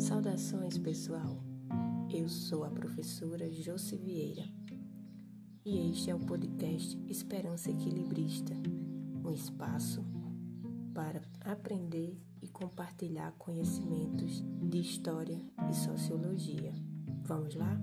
[0.00, 1.44] Saudações, pessoal.
[2.10, 4.44] Eu sou a professora Josi Vieira
[5.62, 8.54] e este é o podcast Esperança Equilibrista
[9.22, 10.02] um espaço
[10.94, 15.38] para aprender e compartilhar conhecimentos de história
[15.70, 16.72] e sociologia.
[17.26, 17.78] Vamos lá?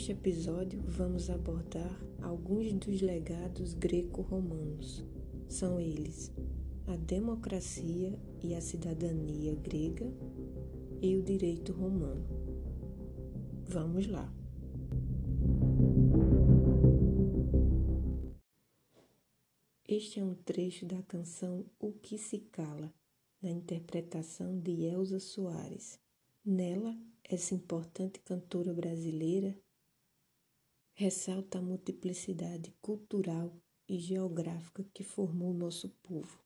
[0.00, 5.04] Neste episódio, vamos abordar alguns dos legados greco-romanos.
[5.46, 6.32] São eles
[6.86, 10.10] a democracia e a cidadania grega
[11.02, 12.24] e o direito romano.
[13.68, 14.32] Vamos lá.
[19.86, 22.90] Este é um trecho da canção O que se cala,
[23.42, 26.00] na interpretação de Elza Soares.
[26.42, 29.54] Nela, essa importante cantora brasileira
[30.94, 33.54] ressalta a multiplicidade cultural
[33.88, 36.38] e geográfica que formou nosso povo.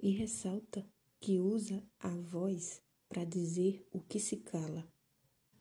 [0.00, 0.86] E ressalta
[1.20, 4.86] que usa a voz para dizer o que se cala,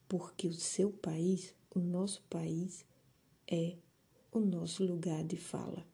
[0.07, 2.85] porque o seu país, o nosso país,
[3.47, 3.77] é
[4.31, 5.87] o nosso lugar de fala.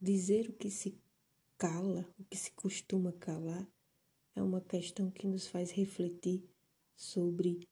[0.00, 0.98] Dizer o que se
[1.58, 3.66] cala, o que se costuma calar,
[4.34, 6.48] é uma questão que nos faz refletir
[6.94, 7.66] sobre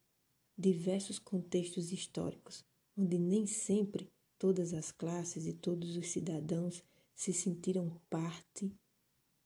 [0.57, 2.65] diversos contextos históricos
[2.97, 6.83] onde nem sempre todas as classes e todos os cidadãos
[7.15, 8.73] se sentiram parte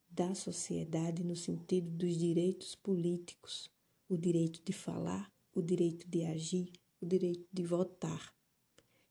[0.09, 3.69] da sociedade no sentido dos direitos políticos,
[4.07, 8.33] o direito de falar, o direito de agir, o direito de votar,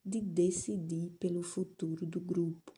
[0.05, 2.73] de decidir pelo futuro do grupo.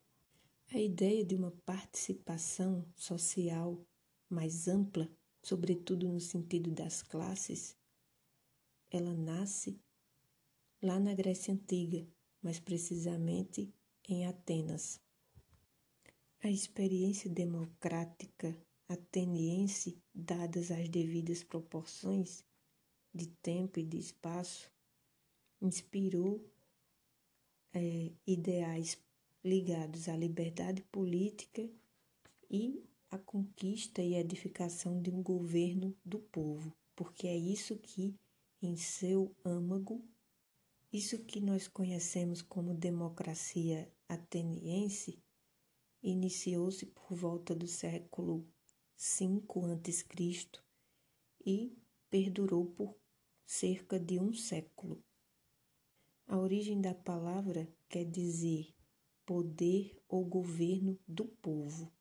[0.73, 3.85] A ideia de uma participação social
[4.29, 5.11] mais ampla,
[5.43, 7.77] sobretudo no sentido das classes,
[8.91, 9.81] ela nasce
[10.83, 12.07] lá na Grécia Antiga,
[12.43, 13.73] mais precisamente
[14.09, 15.01] em Atenas.
[16.43, 18.57] A experiência democrática
[18.89, 22.45] ateniense, dadas as devidas proporções
[23.15, 24.69] de tempo e de espaço,
[25.63, 26.45] inspirou
[27.73, 28.99] é, ideais
[29.45, 31.71] ligados à liberdade política
[32.51, 38.15] e à conquista e edificação de um governo do povo, porque é isso que,
[38.61, 40.05] em seu âmago,
[40.93, 45.23] isso que nós conhecemos como democracia ateniense
[46.03, 48.45] iniciou-se por volta do século
[48.97, 49.43] V
[49.73, 50.47] a.C.
[51.47, 51.79] e
[52.11, 52.97] perdurou por
[53.47, 55.03] cerca de um século.
[56.27, 58.75] A origem da palavra quer dizer
[59.25, 61.93] poder ou governo do povo,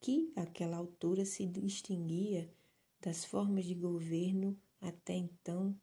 [0.00, 2.52] que àquela altura se distinguia
[3.00, 5.78] das formas de governo até então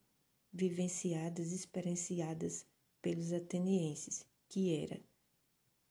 [0.57, 2.66] vivenciadas, experienciadas
[3.00, 5.00] pelos atenienses, que era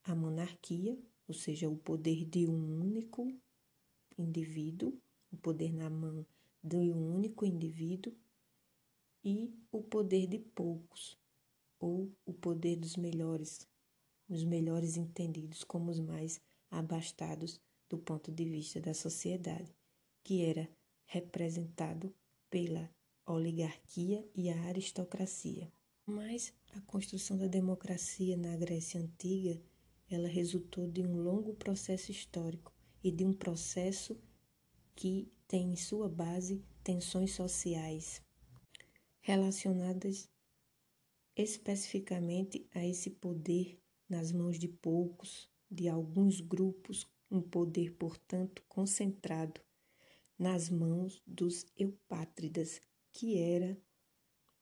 [0.03, 3.33] a monarquia, ou seja, o poder de um único
[4.17, 4.93] indivíduo,
[5.31, 6.25] o poder na mão
[6.61, 8.13] de um único indivíduo,
[9.23, 11.17] e o poder de poucos,
[11.79, 13.65] ou o poder dos melhores,
[14.27, 19.73] os melhores entendidos como os mais abastados do ponto de vista da sociedade,
[20.23, 20.69] que era
[21.05, 22.13] representado
[22.49, 22.89] pela
[23.33, 25.71] oligarquia e a aristocracia.
[26.05, 29.61] Mas a construção da democracia na Grécia Antiga,
[30.09, 32.73] ela resultou de um longo processo histórico
[33.03, 34.17] e de um processo
[34.95, 38.21] que tem em sua base tensões sociais
[39.19, 40.29] relacionadas
[41.35, 49.61] especificamente a esse poder nas mãos de poucos, de alguns grupos, um poder, portanto, concentrado
[50.39, 52.81] nas mãos dos eupátridas,
[53.13, 53.77] que era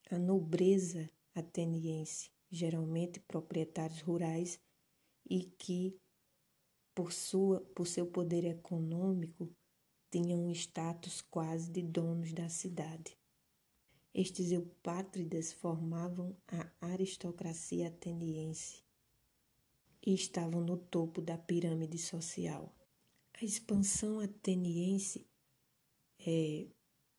[0.09, 4.59] a nobreza ateniense, geralmente proprietários rurais
[5.29, 5.99] e que
[6.93, 9.53] por sua por seu poder econômico
[10.09, 13.17] tinham um status quase de donos da cidade.
[14.13, 18.81] Estes eupátridas formavam a aristocracia ateniense
[20.05, 22.73] e estavam no topo da pirâmide social.
[23.33, 25.27] A expansão ateniense
[26.25, 26.67] é,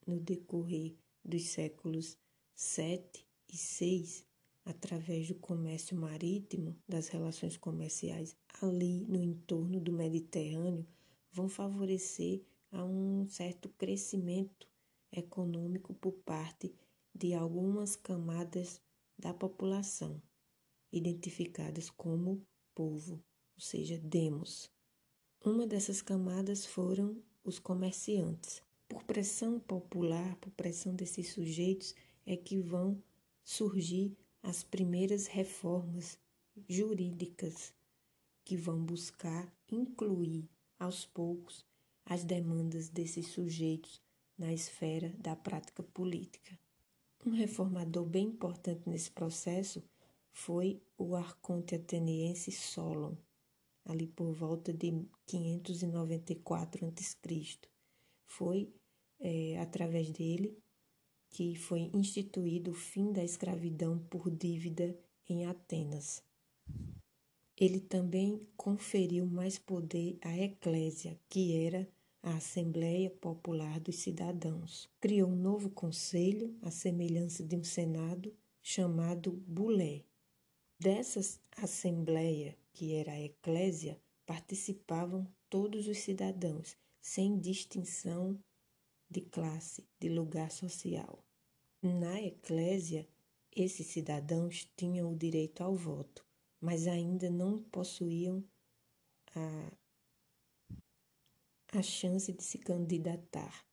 [0.06, 0.96] no decorrer
[1.26, 2.16] dos séculos
[2.54, 4.24] 7 e 6,
[4.64, 10.86] através do comércio marítimo, das relações comerciais ali no entorno do Mediterrâneo,
[11.32, 14.68] vão favorecer a um certo crescimento
[15.12, 16.74] econômico por parte
[17.14, 18.80] de algumas camadas
[19.18, 20.22] da população,
[20.92, 23.14] identificadas como povo,
[23.54, 24.70] ou seja, demos.
[25.44, 31.94] Uma dessas camadas foram os comerciantes, por pressão popular, por pressão desses sujeitos,
[32.24, 33.02] é que vão
[33.44, 36.18] surgir as primeiras reformas
[36.68, 37.74] jurídicas
[38.44, 40.48] que vão buscar incluir
[40.78, 41.64] aos poucos
[42.04, 44.00] as demandas desses sujeitos
[44.38, 46.58] na esfera da prática política.
[47.24, 49.82] Um reformador bem importante nesse processo
[50.30, 53.16] foi o arconte ateniense Solon,
[53.84, 57.58] ali por volta de 594 a.C.
[58.26, 58.72] Foi
[59.20, 60.56] é, através dele
[61.30, 64.96] que foi instituído o fim da escravidão por dívida
[65.28, 66.22] em Atenas.
[67.58, 71.88] Ele também conferiu mais poder à Eclésia, que era
[72.22, 74.88] a Assembleia Popular dos Cidadãos.
[75.00, 80.04] Criou um novo conselho, à semelhança de um Senado, chamado Bulé.
[80.78, 81.20] Dessa
[81.56, 86.76] Assembleia, que era a Eclésia, participavam todos os cidadãos,
[87.06, 88.38] sem distinção
[89.08, 91.24] de classe, de lugar social.
[91.82, 93.08] Na Eclésia,
[93.54, 96.26] esses cidadãos tinham o direito ao voto
[96.60, 98.44] mas ainda não possuíam
[99.34, 99.72] a,
[101.72, 103.64] a chance de se candidatar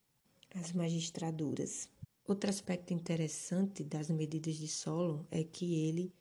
[0.55, 1.89] às magistraduras.
[2.25, 6.13] Outro aspecto interessante das medidas de Solon é que ele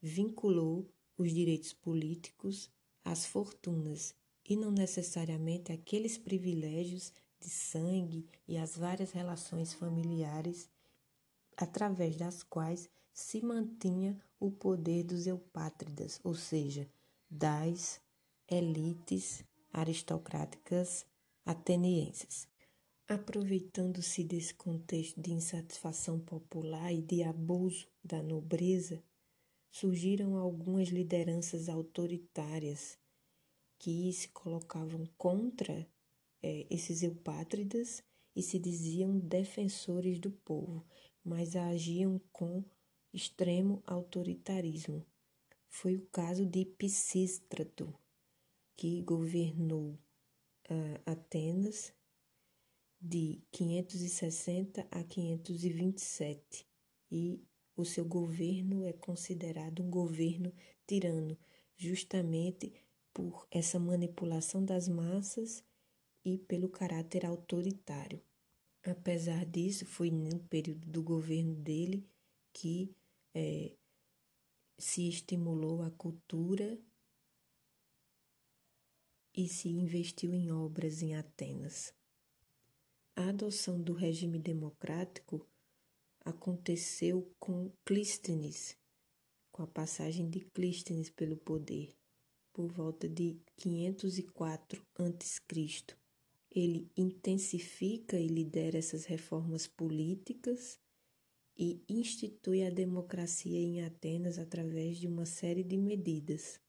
[0.00, 2.70] vinculou os direitos políticos
[3.04, 4.14] às fortunas
[4.48, 10.70] e não necessariamente aqueles privilégios de sangue e as várias relações familiares
[11.56, 16.88] através das quais se mantinha o poder dos eupátridas, ou seja,
[17.28, 18.00] das
[18.48, 21.04] elites aristocráticas
[21.44, 22.48] atenienses.
[23.06, 29.02] Aproveitando-se desse contexto de insatisfação popular e de abuso da nobreza,
[29.70, 32.98] surgiram algumas lideranças autoritárias
[33.78, 35.88] que se colocavam contra
[36.42, 38.02] é, esses eupátridas
[38.34, 40.86] e se diziam defensores do povo,
[41.24, 42.64] mas agiam com
[43.12, 45.04] extremo autoritarismo.
[45.68, 47.94] Foi o caso de Pisístrato,
[48.76, 49.98] que governou
[50.70, 51.92] uh, Atenas
[53.00, 56.66] de 560 a 527
[57.10, 57.44] e
[57.76, 60.52] o seu governo é considerado um governo
[60.86, 61.38] tirano,
[61.76, 62.72] justamente
[63.18, 65.64] por essa manipulação das massas
[66.24, 68.22] e pelo caráter autoritário.
[68.86, 72.08] Apesar disso, foi no período do governo dele
[72.52, 72.94] que
[73.34, 73.72] é,
[74.78, 76.78] se estimulou a cultura
[79.34, 81.92] e se investiu em obras em Atenas.
[83.16, 85.44] A adoção do regime democrático
[86.24, 88.78] aconteceu com Clístenes,
[89.50, 91.97] com a passagem de Clístenes pelo poder,
[92.58, 95.96] por volta de 504 a.C.
[96.50, 100.76] Ele intensifica e lidera essas reformas políticas
[101.56, 106.60] e institui a democracia em Atenas através de uma série de medidas.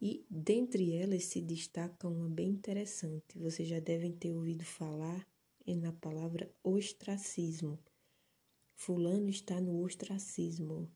[0.00, 3.36] E dentre elas se destaca uma bem interessante.
[3.36, 5.26] Vocês já devem ter ouvido falar
[5.66, 7.76] na palavra ostracismo.
[8.76, 10.88] Fulano está no ostracismo,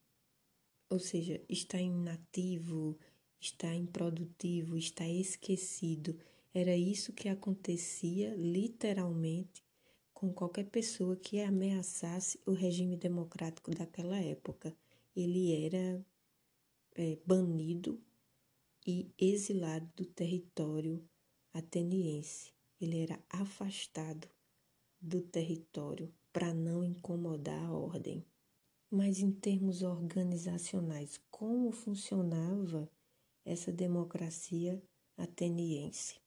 [0.89, 2.97] ou seja, está inativo,
[3.41, 6.19] está improdutivo, está esquecido.
[6.53, 9.65] Era isso que acontecia literalmente
[10.13, 14.77] com qualquer pessoa que ameaçasse o regime democrático daquela época.
[15.17, 16.05] Ele era
[16.95, 17.99] é, banido
[18.87, 21.03] e exilado do território
[21.53, 22.53] ateniense.
[22.81, 24.29] Ele era afastado
[25.01, 28.25] do território para não incomodar a ordem.
[28.91, 32.91] Mas em termos organizacionais, como funcionava
[33.45, 34.83] essa democracia
[35.17, 36.21] ateniense?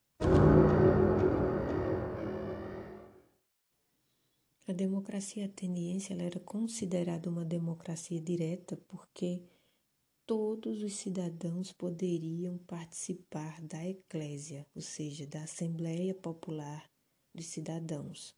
[4.65, 9.43] A democracia ateniense era considerada uma democracia direta porque
[10.25, 16.89] todos os cidadãos poderiam participar da eclésia, ou seja, da Assembleia Popular
[17.33, 18.33] dos Cidadãos.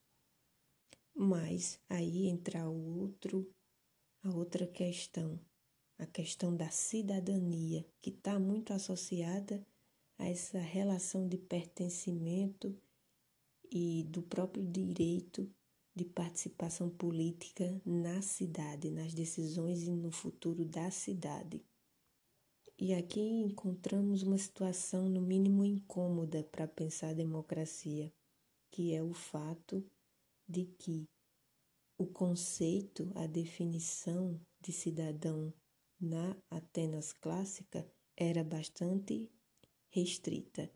[1.13, 3.48] Mas aí entra outro,
[4.24, 5.39] a outra questão,
[5.98, 9.66] a questão da cidadania, que está muito associada
[10.18, 12.78] a essa relação de pertencimento
[13.72, 15.50] e do próprio direito
[15.96, 21.64] de participação política na cidade, nas decisões e no futuro da cidade.
[22.78, 28.12] E aqui encontramos uma situação, no mínimo, incômoda para pensar a democracia,
[28.70, 29.82] que é o fato
[30.48, 31.08] de que
[31.98, 35.54] o conceito, a definição de cidadão
[36.06, 37.86] na Atenas clássica
[38.16, 39.32] era bastante
[39.90, 40.72] restrita.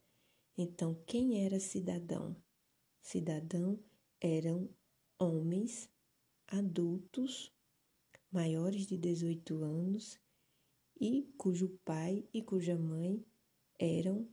[0.57, 2.35] Então, quem era cidadão?
[3.01, 3.79] Cidadão
[4.19, 4.69] eram
[5.17, 5.89] homens
[6.47, 7.53] adultos
[8.31, 10.19] maiores de 18 anos
[10.99, 13.23] e cujo pai e cuja mãe
[13.77, 14.27] eram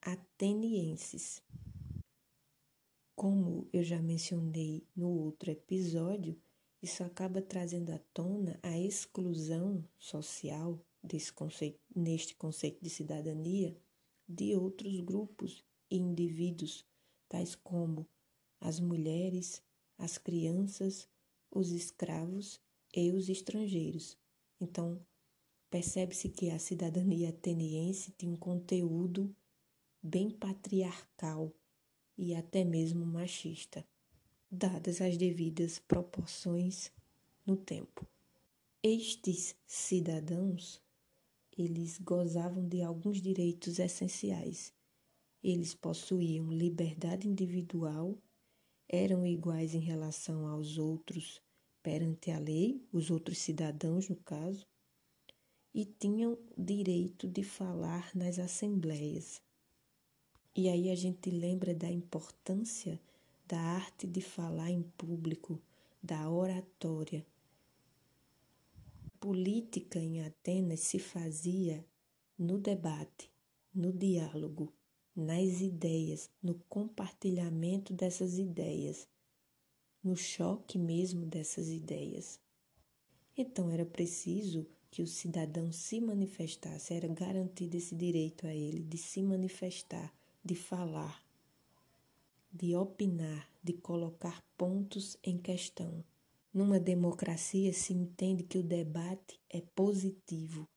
[0.00, 1.42] atenienses.
[3.16, 6.40] Como eu já mencionei no outro episódio,
[6.84, 10.78] isso acaba trazendo à tona a exclusão social
[11.34, 13.74] conceito, neste conceito de cidadania
[14.28, 16.84] de outros grupos e indivíduos,
[17.26, 18.06] tais como
[18.60, 19.62] as mulheres,
[19.96, 21.08] as crianças,
[21.50, 22.60] os escravos
[22.94, 24.18] e os estrangeiros.
[24.60, 25.00] Então,
[25.70, 29.34] percebe-se que a cidadania ateniense tem um conteúdo
[30.02, 31.50] bem patriarcal
[32.16, 33.86] e até mesmo machista
[34.54, 36.90] dadas as devidas proporções
[37.44, 38.06] no tempo.
[38.82, 40.80] Estes cidadãos,
[41.56, 44.72] eles gozavam de alguns direitos essenciais.
[45.42, 48.16] Eles possuíam liberdade individual,
[48.88, 51.42] eram iguais em relação aos outros
[51.82, 54.66] perante a lei, os outros cidadãos, no caso,
[55.74, 59.42] e tinham direito de falar nas assembleias.
[60.56, 63.00] E aí a gente lembra da importância
[63.46, 65.60] da arte de falar em público,
[66.02, 67.26] da oratória.
[69.06, 71.84] A política em Atenas se fazia
[72.38, 73.30] no debate,
[73.74, 74.72] no diálogo,
[75.14, 79.08] nas ideias, no compartilhamento dessas ideias,
[80.02, 82.40] no choque mesmo dessas ideias.
[83.36, 88.96] Então era preciso que o cidadão se manifestasse, era garantido esse direito a ele de
[88.96, 91.23] se manifestar, de falar,
[92.54, 96.04] de opinar, de colocar pontos em questão.
[96.52, 100.68] Numa democracia se entende que o debate é positivo,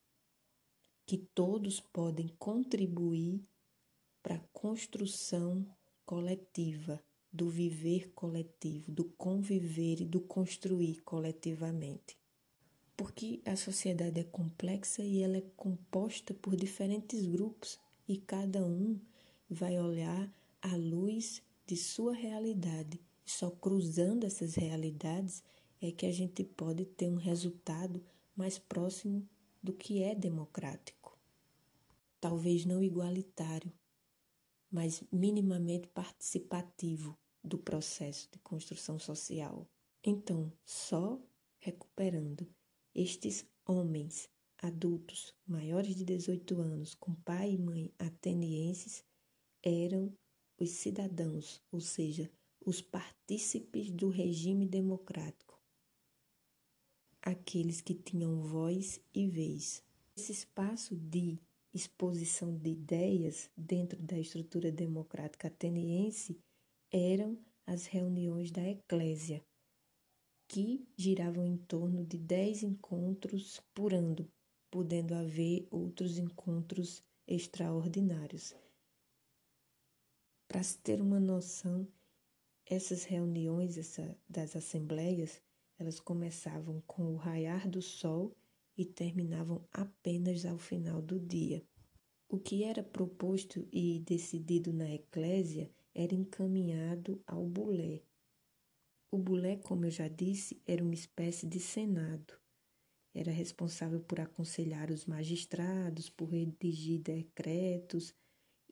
[1.05, 3.45] que todos podem contribuir
[4.23, 5.63] para a construção
[6.03, 6.99] coletiva,
[7.31, 12.17] do viver coletivo, do conviver e do construir coletivamente.
[12.95, 18.99] Porque a sociedade é complexa e ela é composta por diferentes grupos e cada um
[19.47, 22.99] vai olhar à luz de sua realidade.
[23.25, 25.43] Só cruzando essas realidades
[25.81, 28.03] é que a gente pode ter um resultado
[28.35, 29.27] mais próximo
[29.61, 31.19] do que é democrático.
[32.21, 33.71] Talvez não igualitário,
[34.71, 39.67] mas minimamente participativo do processo de construção social.
[40.03, 41.21] Então, só
[41.59, 42.47] recuperando
[42.95, 49.03] estes homens adultos maiores de 18 anos com pai e mãe atenienses
[49.61, 50.15] eram
[50.59, 52.29] os cidadãos, ou seja,
[52.65, 55.59] os partícipes do regime democrático,
[57.21, 59.83] aqueles que tinham voz e vez.
[60.15, 61.39] Esse espaço de
[61.73, 66.39] exposição de ideias dentro da estrutura democrática ateniense
[66.91, 69.43] eram as reuniões da Eclésia,
[70.47, 74.27] que giravam em torno de dez encontros por ano,
[74.71, 78.55] podendo haver outros encontros extraordinários.
[80.47, 81.87] Para se ter uma noção,
[82.65, 85.41] essas reuniões essa, das assembleias,
[85.77, 88.35] elas começavam com o raiar do sol
[88.77, 91.65] e terminavam apenas ao final do dia.
[92.29, 98.01] O que era proposto e decidido na eclésia era encaminhado ao bulé.
[99.09, 102.33] O bulé, como eu já disse, era uma espécie de senado.
[103.13, 108.13] Era responsável por aconselhar os magistrados, por redigir decretos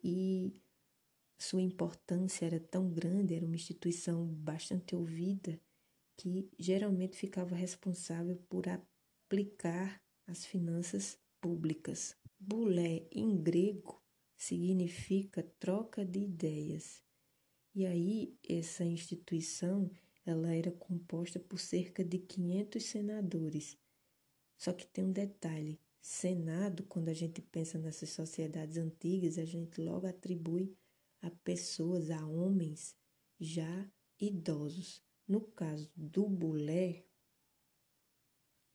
[0.03, 0.61] e
[1.37, 5.59] sua importância era tão grande, era uma instituição bastante ouvida,
[6.17, 12.15] que geralmente ficava responsável por aplicar as finanças públicas.
[12.39, 14.01] Bulé, em grego,
[14.35, 17.03] significa troca de ideias.
[17.73, 19.91] E aí, essa instituição
[20.25, 23.77] ela era composta por cerca de 500 senadores.
[24.57, 29.79] Só que tem um detalhe: Senado, quando a gente pensa nessas sociedades antigas, a gente
[29.81, 30.75] logo atribui
[31.21, 32.95] a pessoas, a homens
[33.39, 35.03] já idosos.
[35.27, 37.03] No caso do bulé,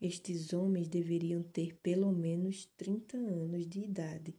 [0.00, 4.34] estes homens deveriam ter pelo menos 30 anos de idade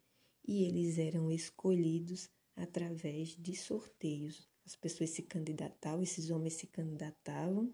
[0.45, 4.49] e eles eram escolhidos através de sorteios.
[4.65, 7.73] As pessoas se candidatavam, esses homens se candidatavam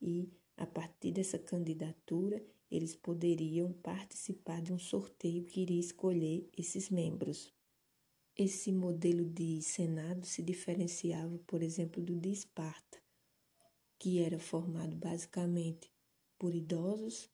[0.00, 6.90] e a partir dessa candidatura eles poderiam participar de um sorteio que iria escolher esses
[6.90, 7.52] membros.
[8.40, 13.02] Esse modelo de Senado se diferenciava, por exemplo, do de Esparta,
[13.98, 15.90] que era formado basicamente
[16.38, 17.28] por idosos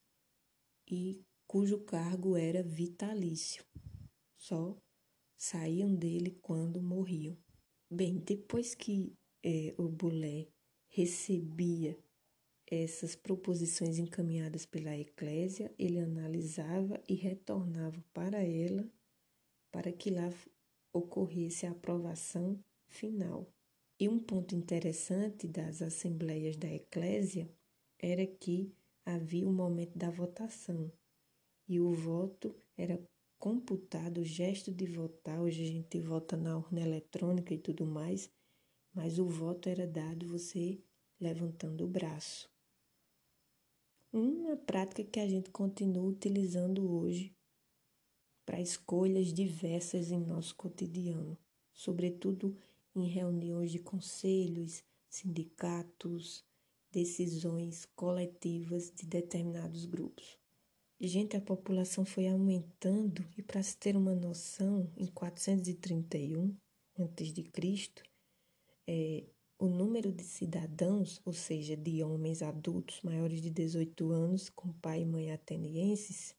[0.90, 3.62] e cujo cargo era vitalício.
[4.34, 4.74] Só
[5.36, 7.36] saíam dele quando morriam.
[7.90, 10.48] Bem, depois que é, o Bulé
[10.88, 11.98] recebia
[12.66, 18.90] essas proposições encaminhadas pela Eclésia, ele analisava e retornava para ela
[19.70, 20.32] para que lá
[20.94, 23.52] ocorresse a aprovação final.
[23.98, 27.50] E um ponto interessante das assembleias da Eclésia
[27.98, 28.72] era que
[29.04, 30.90] havia o um momento da votação
[31.68, 33.00] e o voto era
[33.38, 35.40] computado, o gesto de votar.
[35.40, 38.30] Hoje a gente vota na urna eletrônica e tudo mais,
[38.92, 40.80] mas o voto era dado você
[41.20, 42.50] levantando o braço.
[44.12, 47.34] Uma prática que a gente continua utilizando hoje
[48.44, 51.38] para escolhas diversas em nosso cotidiano,
[51.72, 52.56] sobretudo
[52.94, 56.44] em reuniões de conselhos, sindicatos,
[56.90, 60.38] decisões coletivas de determinados grupos.
[61.00, 66.56] Gente, a população foi aumentando e para se ter uma noção, em 431
[66.96, 67.90] a.C.,
[68.86, 69.24] é,
[69.58, 75.02] o número de cidadãos, ou seja, de homens adultos maiores de 18 anos com pai
[75.02, 76.36] e mãe atenienses,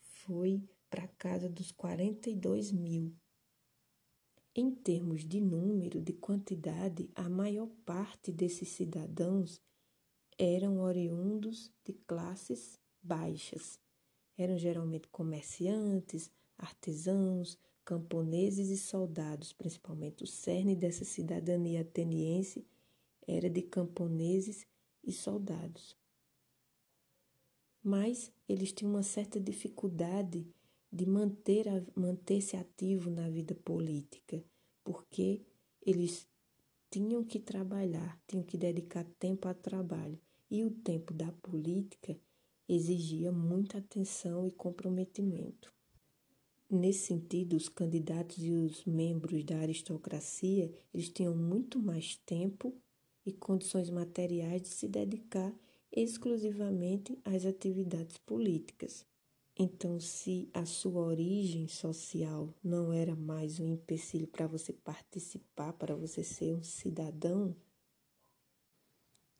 [0.00, 3.16] foi para casa dos 42 mil.
[4.54, 9.58] Em termos de número, de quantidade, a maior parte desses cidadãos
[10.38, 13.80] eram oriundos de classes baixas.
[14.36, 22.66] Eram geralmente comerciantes, artesãos, camponeses e soldados, principalmente o cerne dessa cidadania ateniense
[23.26, 24.66] era de camponeses
[25.02, 25.96] e soldados.
[27.82, 30.46] Mas eles tinham uma certa dificuldade
[30.92, 34.44] de manter manter-se ativo na vida política,
[34.84, 35.40] porque
[35.80, 36.28] eles
[36.90, 40.20] tinham que trabalhar, tinham que dedicar tempo ao trabalho,
[40.50, 42.18] e o tempo da política
[42.68, 45.72] exigia muita atenção e comprometimento.
[46.70, 52.74] Nesse sentido, os candidatos e os membros da aristocracia, eles tinham muito mais tempo
[53.24, 55.54] e condições materiais de se dedicar
[55.90, 59.06] exclusivamente às atividades políticas.
[59.56, 65.94] Então, se a sua origem social não era mais um empecilho para você participar, para
[65.94, 67.54] você ser um cidadão,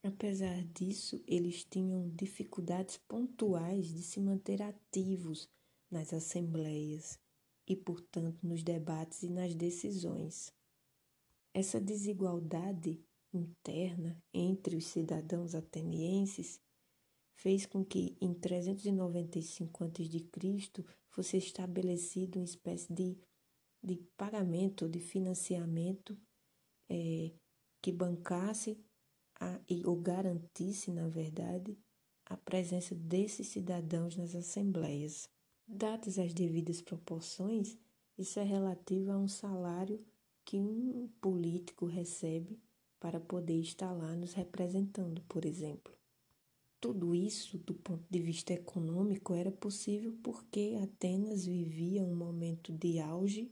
[0.05, 5.49] Apesar disso, eles tinham dificuldades pontuais de se manter ativos
[5.89, 7.21] nas assembleias
[7.69, 10.53] e, portanto, nos debates e nas decisões.
[11.55, 13.01] Essa desigualdade
[13.33, 16.61] interna entre os cidadãos atenienses
[17.35, 20.85] fez com que em 395 a.C.
[21.09, 23.19] fosse estabelecido uma espécie de,
[23.83, 26.17] de pagamento, de financiamento
[26.89, 27.33] é,
[27.81, 28.79] que bancasse
[29.41, 31.77] a, ou garantisse, na verdade,
[32.27, 35.29] a presença desses cidadãos nas assembleias.
[35.67, 37.77] Dadas as devidas proporções,
[38.17, 40.05] isso é relativo a um salário
[40.45, 42.61] que um político recebe
[43.01, 45.93] para poder estar lá nos representando, por exemplo.
[46.83, 52.99] Tudo isso, do ponto de vista econômico, era possível porque Atenas vivia um momento de
[52.99, 53.49] auge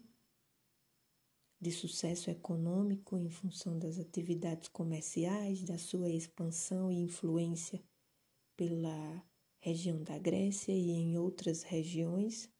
[1.61, 7.81] de sucesso econômico em função das atividades comerciais, da sua expansão e influência
[8.57, 9.25] pela
[9.61, 12.51] região da Grécia e em outras regiões,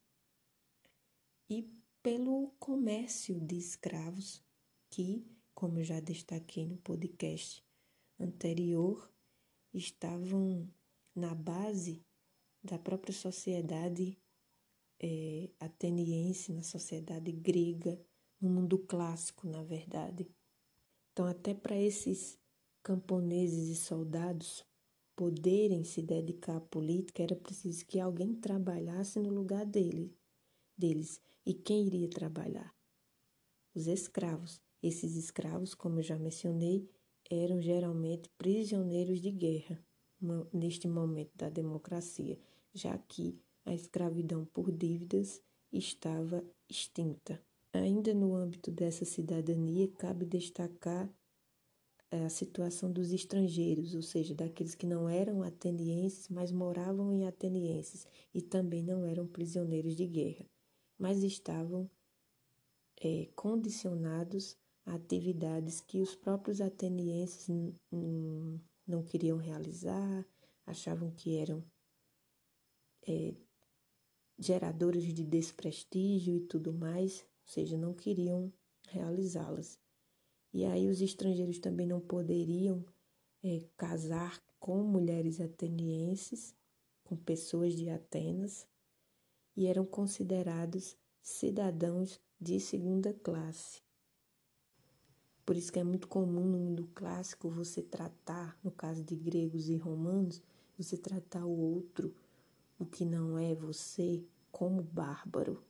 [1.49, 1.69] e
[2.01, 4.41] pelo comércio de escravos,
[4.89, 7.61] que, como eu já destaquei no podcast
[8.17, 9.11] anterior,
[9.73, 10.69] estavam
[11.15, 12.03] na base
[12.63, 14.17] da própria sociedade
[15.01, 17.99] é, ateniense, na sociedade grega
[18.39, 20.29] no mundo clássico, na verdade.
[21.11, 22.39] Então, até para esses
[22.83, 24.65] camponeses e soldados
[25.15, 30.15] poderem se dedicar à política, era preciso que alguém trabalhasse no lugar dele,
[30.77, 31.21] deles.
[31.45, 32.73] E quem iria trabalhar?
[33.73, 34.61] Os escravos.
[34.81, 36.89] Esses escravos, como eu já mencionei,
[37.33, 39.79] eram geralmente prisioneiros de guerra
[40.53, 42.37] neste momento da democracia,
[42.73, 45.41] já que a escravidão por dívidas
[45.71, 47.41] estava extinta.
[47.73, 51.09] Ainda no âmbito dessa cidadania, cabe destacar
[52.11, 57.25] eh, a situação dos estrangeiros, ou seja, daqueles que não eram atenienses, mas moravam em
[57.25, 60.45] atenienses e também não eram prisioneiros de guerra,
[60.99, 61.89] mas estavam
[63.01, 67.47] é, condicionados atividades que os próprios atenienses
[68.87, 70.25] não queriam realizar,
[70.65, 71.63] achavam que eram
[73.07, 73.33] é,
[74.37, 78.51] geradores de desprestígio e tudo mais, seja, não queriam
[78.87, 79.79] realizá-las.
[80.53, 82.85] E aí os estrangeiros também não poderiam
[83.43, 86.55] é, casar com mulheres atenienses,
[87.03, 88.67] com pessoas de Atenas,
[89.55, 93.81] e eram considerados cidadãos de segunda classe.
[95.51, 99.67] Por isso que é muito comum no mundo clássico você tratar, no caso de gregos
[99.67, 100.41] e romanos,
[100.77, 102.15] você tratar o outro,
[102.79, 105.61] o que não é você, como bárbaro,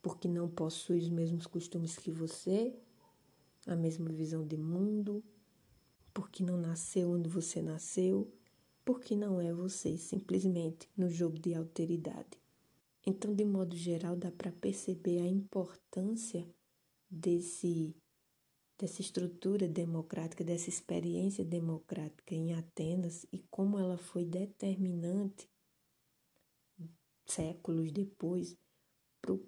[0.00, 2.72] porque não possui os mesmos costumes que você,
[3.66, 5.24] a mesma visão de mundo,
[6.12, 8.32] porque não nasceu onde você nasceu,
[8.84, 12.38] porque não é você, simplesmente no jogo de alteridade.
[13.04, 16.48] Então, de modo geral, dá para perceber a importância
[17.10, 17.92] desse
[18.78, 25.48] dessa estrutura democrática, dessa experiência democrática em Atenas e como ela foi determinante
[27.26, 28.56] séculos depois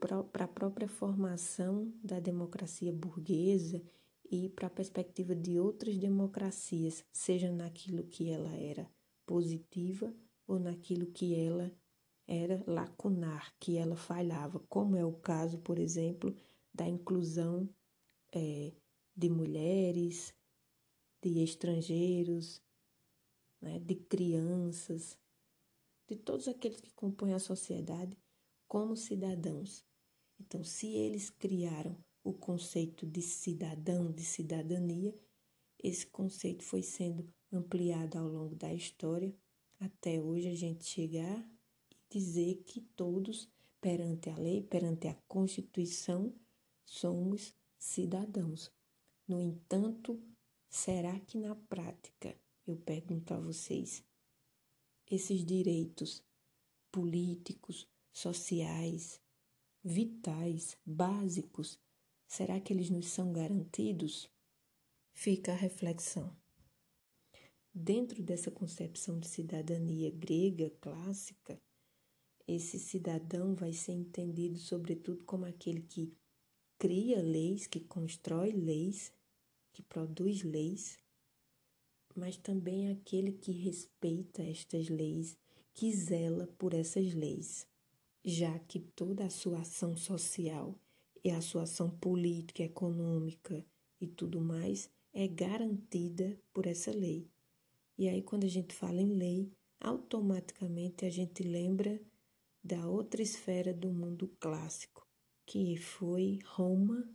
[0.00, 3.82] para a própria formação da democracia burguesa
[4.30, 8.90] e para a perspectiva de outras democracias, seja naquilo que ela era
[9.26, 10.14] positiva
[10.46, 11.70] ou naquilo que ela
[12.26, 16.34] era lacunar, que ela falhava, como é o caso, por exemplo,
[16.74, 17.68] da inclusão
[18.32, 18.72] é,
[19.16, 20.34] de mulheres,
[21.22, 22.62] de estrangeiros,
[23.60, 25.18] né, de crianças,
[26.06, 28.16] de todos aqueles que compõem a sociedade
[28.68, 29.84] como cidadãos.
[30.38, 35.14] Então, se eles criaram o conceito de cidadão, de cidadania,
[35.82, 39.34] esse conceito foi sendo ampliado ao longo da história,
[39.78, 41.38] até hoje a gente chegar
[41.90, 43.48] e dizer que todos,
[43.80, 46.34] perante a lei, perante a Constituição,
[46.84, 48.75] somos cidadãos.
[49.28, 50.22] No entanto,
[50.68, 54.04] será que na prática, eu pergunto a vocês,
[55.10, 56.22] esses direitos
[56.92, 59.20] políticos, sociais,
[59.82, 61.76] vitais, básicos,
[62.28, 64.30] será que eles nos são garantidos?
[65.12, 66.36] Fica a reflexão.
[67.74, 71.60] Dentro dessa concepção de cidadania grega clássica,
[72.46, 76.16] esse cidadão vai ser entendido, sobretudo, como aquele que
[76.78, 79.12] cria leis, que constrói leis,
[79.76, 80.98] que produz leis,
[82.14, 85.36] mas também aquele que respeita estas leis,
[85.74, 87.66] que zela por essas leis,
[88.24, 90.74] já que toda a sua ação social
[91.22, 93.62] e a sua ação política, econômica
[94.00, 97.30] e tudo mais é garantida por essa lei.
[97.98, 102.00] E aí, quando a gente fala em lei, automaticamente a gente lembra
[102.64, 105.06] da outra esfera do mundo clássico,
[105.44, 107.06] que foi Roma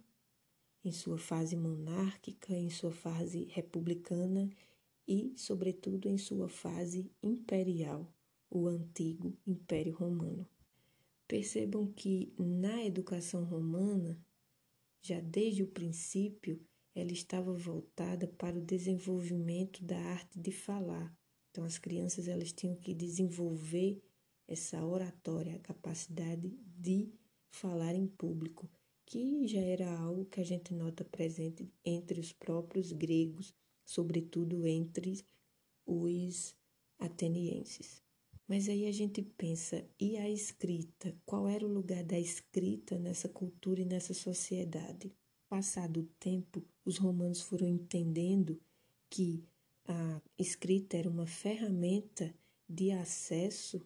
[0.84, 4.50] em sua fase monárquica, em sua fase republicana
[5.08, 8.12] e, sobretudo, em sua fase imperial,
[8.50, 10.48] o antigo Império Romano.
[11.28, 14.20] Percebam que na educação romana,
[15.02, 16.60] já desde o princípio,
[16.94, 21.16] ela estava voltada para o desenvolvimento da arte de falar.
[21.50, 24.02] Então, as crianças elas tinham que desenvolver
[24.48, 27.10] essa oratória, a capacidade de
[27.50, 28.70] falar em público,
[29.12, 35.22] que já era algo que a gente nota presente entre os próprios gregos, sobretudo entre
[35.86, 36.56] os
[36.98, 38.02] atenienses.
[38.48, 41.14] Mas aí a gente pensa, e a escrita?
[41.26, 45.14] Qual era o lugar da escrita nessa cultura e nessa sociedade?
[45.50, 48.62] Passado o tempo, os romanos foram entendendo
[49.10, 49.44] que
[49.90, 52.34] a escrita era uma ferramenta
[52.68, 53.86] de acesso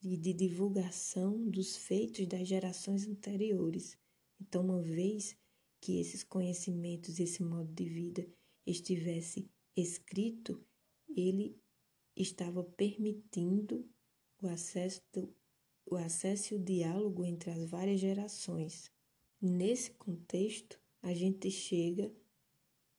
[0.00, 4.00] e de divulgação dos feitos das gerações anteriores.
[4.42, 5.36] Então, uma vez
[5.80, 8.28] que esses conhecimentos, esse modo de vida
[8.66, 10.60] estivesse escrito,
[11.08, 11.56] ele
[12.16, 13.88] estava permitindo
[14.42, 15.32] o acesso, do,
[15.86, 18.90] o acesso e o diálogo entre as várias gerações.
[19.40, 22.12] Nesse contexto, a gente chega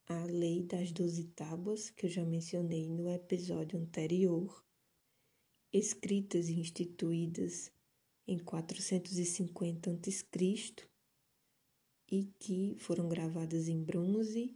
[0.08, 4.66] à lei das doze tábuas, que eu já mencionei no episódio anterior,
[5.74, 7.70] escritas e instituídas
[8.26, 10.93] em 450 a.C.,
[12.10, 14.56] e que foram gravadas em bronze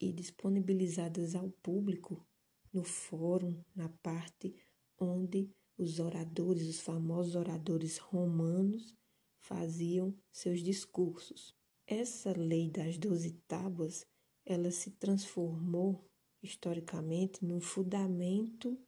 [0.00, 2.26] e disponibilizadas ao público
[2.72, 4.54] no fórum, na parte
[4.98, 8.94] onde os oradores, os famosos oradores romanos,
[9.40, 11.54] faziam seus discursos.
[11.86, 14.06] Essa lei das doze tábuas,
[14.44, 16.06] ela se transformou
[16.42, 18.78] historicamente no fundamento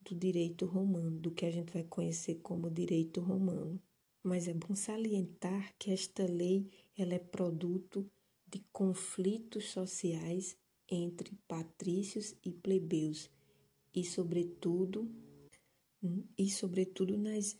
[0.00, 3.80] do direito romano, do que a gente vai conhecer como direito romano.
[4.22, 8.08] Mas é bom salientar que esta lei ela é produto
[8.46, 10.56] de conflitos sociais
[10.88, 13.30] entre patrícios e plebeus
[13.94, 15.10] e sobretudo
[16.36, 17.56] e sobretudo nas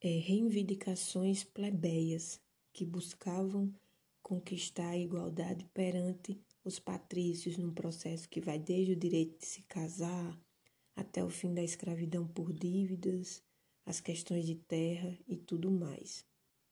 [0.00, 2.40] é, reivindicações plebeias
[2.72, 3.74] que buscavam
[4.22, 9.62] conquistar a igualdade perante os patrícios num processo que vai desde o direito de se
[9.62, 10.38] casar
[10.94, 13.42] até o fim da escravidão por dívidas,
[13.88, 16.22] as questões de terra e tudo mais.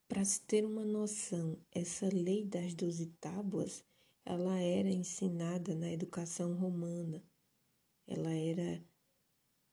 [0.06, 3.82] Para se ter uma noção, essa lei das doze tábuas,
[4.22, 7.24] ela era ensinada na educação romana.
[8.06, 8.84] Ela era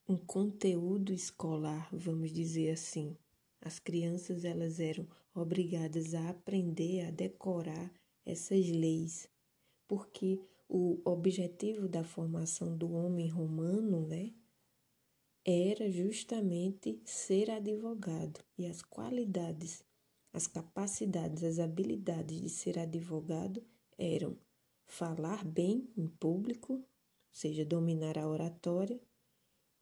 [0.07, 3.17] um conteúdo escolar, vamos dizer assim.
[3.59, 7.93] As crianças elas eram obrigadas a aprender a decorar
[8.25, 9.27] essas leis,
[9.85, 14.33] porque o objetivo da formação do homem romano, né,
[15.45, 19.83] era justamente ser advogado e as qualidades,
[20.31, 23.61] as capacidades, as habilidades de ser advogado
[23.97, 24.37] eram
[24.85, 26.85] falar bem em público, ou
[27.31, 29.01] seja, dominar a oratória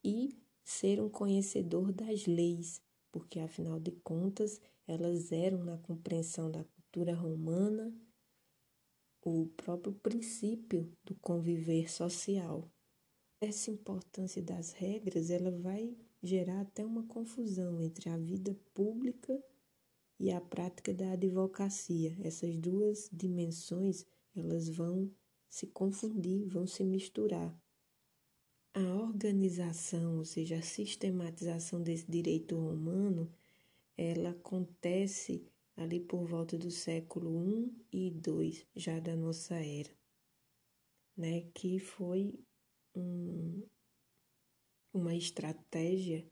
[0.04, 6.64] e ser um conhecedor das leis, porque afinal de contas elas eram na compreensão da
[6.64, 7.94] cultura romana
[9.24, 12.68] o próprio princípio do conviver social.
[13.44, 19.44] Essa importância das regras, ela vai gerar até uma confusão entre a vida pública
[20.20, 22.16] e a prática da advocacia.
[22.24, 25.12] Essas duas dimensões, elas vão
[25.50, 27.60] se confundir, vão se misturar.
[28.76, 33.28] A organização, ou seja, a sistematização desse direito romano,
[33.98, 35.44] ela acontece
[35.76, 39.90] ali por volta do século I e II já da nossa era,
[41.18, 42.40] né, que foi
[42.96, 43.64] um,
[44.94, 46.26] uma estratégia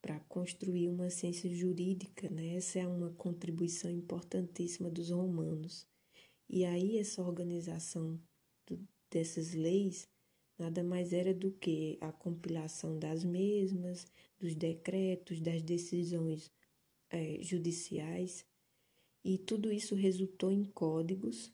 [0.00, 2.56] para construir uma ciência jurídica, né?
[2.56, 5.86] Essa é uma contribuição importantíssima dos romanos.
[6.48, 8.20] E aí essa organização
[8.66, 10.08] do, dessas leis
[10.58, 14.06] nada mais era do que a compilação das mesmas,
[14.38, 16.50] dos decretos, das decisões
[17.10, 18.46] é, judiciais
[19.24, 21.50] e tudo isso resultou em códigos,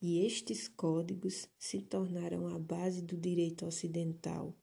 [0.00, 4.56] e estes códigos se tornaram a base do direito ocidental,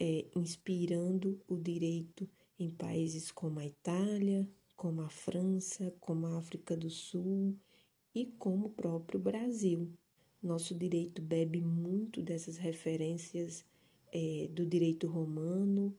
[0.00, 6.76] é, inspirando o direito em países como a Itália, como a França, como a África
[6.76, 7.56] do Sul
[8.14, 9.92] e como o próprio Brasil.
[10.42, 13.64] Nosso direito bebe muito dessas referências
[14.12, 15.94] é, do direito romano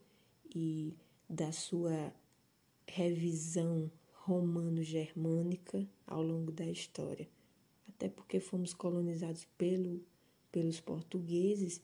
[0.55, 0.95] e
[1.29, 2.13] da sua
[2.87, 7.29] revisão romano-germânica ao longo da história.
[7.99, 10.01] Até porque fomos colonizados pelo,
[10.49, 11.81] pelos portugueses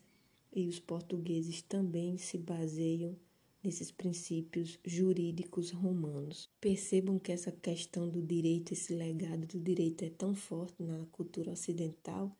[0.53, 3.17] e os portugueses também se baseiam
[3.61, 6.49] nesses princípios jurídicos romanos.
[6.61, 11.51] Percebam que essa questão do direito, esse legado do direito é tão forte na cultura
[11.51, 12.33] ocidental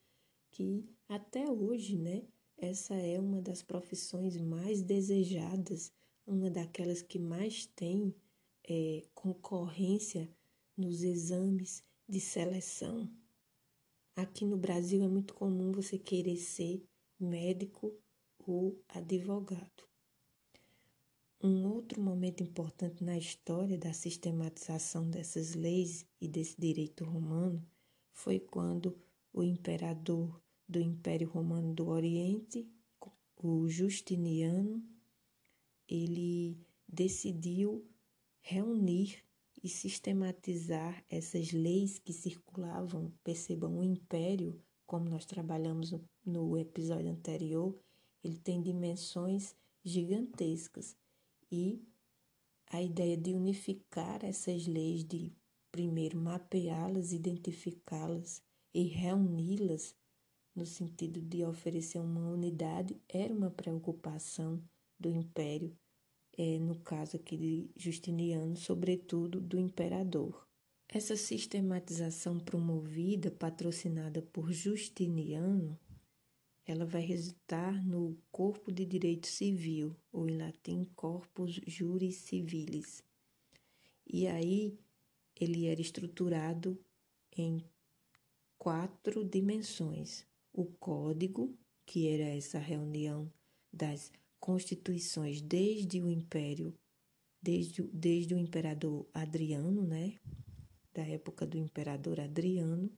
[0.52, 2.24] que até hoje, né,
[2.58, 5.92] essa é uma das profissões mais desejadas,
[6.26, 8.16] uma daquelas que mais tem
[8.64, 10.30] é, concorrência
[10.78, 13.12] nos exames de seleção.
[14.16, 16.82] Aqui no Brasil é muito comum você querer ser
[17.20, 17.94] médico
[18.40, 19.84] ou advogado.
[21.44, 27.62] Um outro momento importante na história da sistematização dessas leis e desse direito romano
[28.14, 28.98] foi quando
[29.34, 32.66] o imperador do Império Romano do Oriente,
[33.36, 34.82] o Justiniano,
[35.90, 37.86] ele decidiu
[38.40, 39.25] reunir
[39.66, 47.10] e sistematizar essas leis que circulavam, percebam, o império, como nós trabalhamos no, no episódio
[47.10, 47.76] anterior,
[48.24, 50.96] ele tem dimensões gigantescas.
[51.52, 51.84] E
[52.68, 55.34] a ideia de unificar essas leis, de
[55.72, 59.96] primeiro mapeá-las, identificá-las e reuni-las
[60.54, 64.64] no sentido de oferecer uma unidade, era uma preocupação
[65.00, 65.76] do império
[66.38, 70.46] é, no caso aqui de Justiniano, sobretudo do imperador.
[70.88, 75.80] Essa sistematização promovida, patrocinada por Justiniano,
[76.66, 83.04] ela vai resultar no corpo de direito civil, ou em latim corpus juris civilis.
[84.06, 84.78] E aí
[85.40, 86.80] ele era estruturado
[87.36, 87.64] em
[88.58, 93.32] quatro dimensões: o código, que era essa reunião
[93.72, 96.74] das constituições desde o Império,
[97.42, 100.16] desde, desde o imperador Adriano, né?
[100.94, 102.90] Da época do imperador Adriano,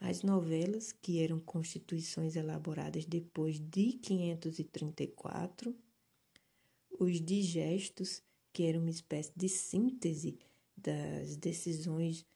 [0.00, 5.72] as novelas, que eram constituições elaboradas depois de 534,
[6.98, 8.20] os digestos,
[8.52, 10.38] que eram uma espécie de síntese
[10.76, 12.26] das decisões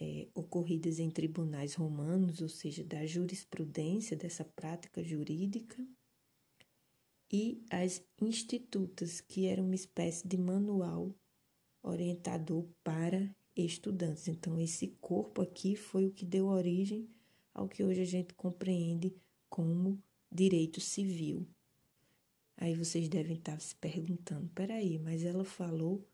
[0.00, 5.86] é, ocorridas em tribunais romanos, ou seja, da jurisprudência, dessa prática jurídica,
[7.30, 11.14] e as institutas, que eram uma espécie de manual
[11.82, 14.26] orientador para estudantes.
[14.28, 17.08] Então, esse corpo aqui foi o que deu origem
[17.54, 19.14] ao que hoje a gente compreende
[19.48, 21.46] como direito civil.
[22.56, 26.06] Aí vocês devem estar se perguntando: peraí, mas ela falou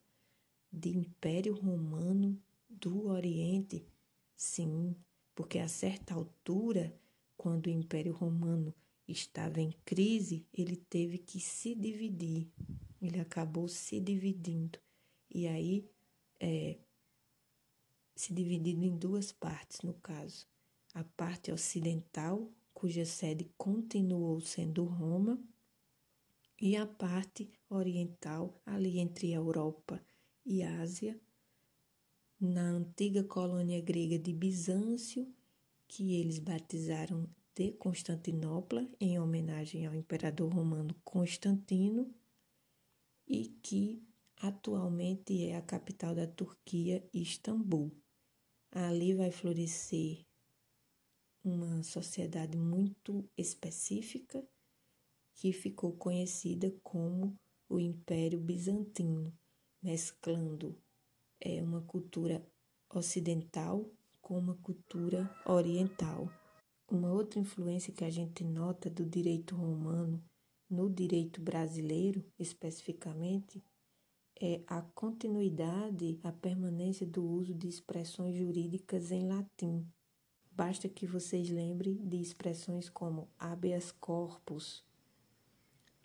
[0.73, 3.85] de Império Romano do Oriente?
[4.37, 4.95] Sim,
[5.35, 6.95] porque a certa altura,
[7.37, 8.75] quando o Império Romano
[9.09, 12.49] estava em crise, ele teve que se dividir.
[13.01, 14.79] Ele acabou se dividindo.
[15.31, 15.89] E aí,
[16.41, 16.79] é,
[18.15, 20.47] se dividindo em duas partes, no caso.
[20.95, 25.39] A parte ocidental, cuja sede continuou sendo Roma,
[26.61, 30.03] e a parte oriental, ali entre Europa
[30.45, 31.21] e Ásia,
[32.41, 35.31] na antiga colônia grega de Bizâncio,
[35.87, 42.15] que eles batizaram de Constantinopla, em homenagem ao imperador romano Constantino,
[43.27, 47.91] e que atualmente é a capital da Turquia, Istambul.
[48.71, 50.27] Ali vai florescer
[51.43, 54.47] uma sociedade muito específica
[55.35, 57.39] que ficou conhecida como
[57.71, 59.33] o Império Bizantino,
[59.83, 60.79] mesclando
[61.41, 62.47] é, uma cultura
[62.91, 63.91] ocidental
[64.21, 66.29] com uma cultura oriental.
[66.89, 70.23] Uma outra influência que a gente nota do direito romano
[70.71, 73.61] no direito brasileiro, especificamente,
[74.41, 79.85] é a continuidade, a permanência do uso de expressões jurídicas em latim.
[80.53, 84.85] Basta que vocês lembrem de expressões como habeas corpus,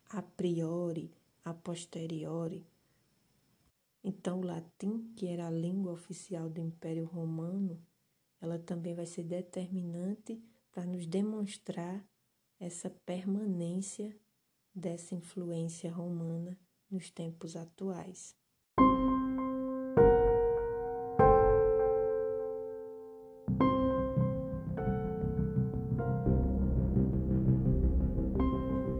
[0.09, 1.11] a priori,
[1.45, 2.65] a posteriori.
[4.03, 7.79] Então, o latim, que era a língua oficial do Império Romano,
[8.41, 10.41] ela também vai ser determinante
[10.71, 12.03] para nos demonstrar
[12.60, 14.15] essa permanência
[14.73, 16.57] dessa influência romana
[16.89, 18.36] nos tempos atuais.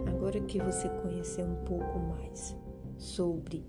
[0.08, 2.56] Agora que você conheceu um pouco mais
[2.98, 3.66] sobre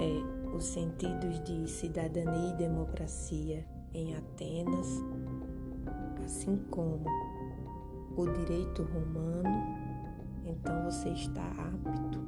[0.00, 5.02] é, os sentidos de cidadania e democracia em Atenas,
[6.24, 7.04] assim como
[8.22, 9.48] o direito romano,
[10.44, 12.20] então você está apto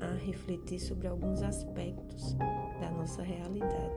[0.00, 2.34] a refletir sobre alguns aspectos
[2.80, 3.94] da nossa realidade.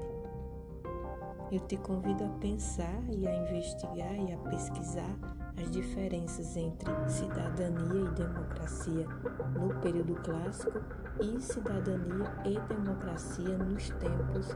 [1.51, 5.17] Eu te convido a pensar e a investigar e a pesquisar
[5.59, 9.07] as diferenças entre cidadania e democracia
[9.55, 10.79] no período clássico
[11.19, 14.51] e cidadania e democracia nos tempos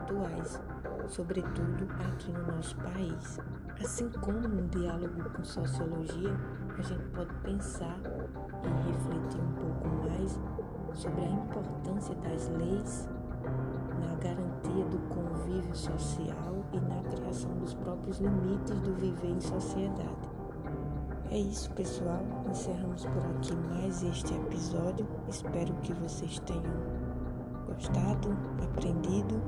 [0.00, 0.62] atuais,
[1.08, 3.38] sobretudo aqui no nosso país.
[3.82, 6.34] Assim como no diálogo com sociologia,
[6.78, 7.98] a gente pode pensar
[8.64, 10.40] e refletir um pouco mais
[10.94, 13.08] sobre a importância das leis
[14.00, 20.30] na garantia do convívio social e na criação dos próprios limites do viver em sociedade.
[21.30, 22.24] É isso, pessoal.
[22.48, 25.06] Encerramos por aqui mais este episódio.
[25.28, 26.62] Espero que vocês tenham
[27.66, 29.40] gostado, aprendido.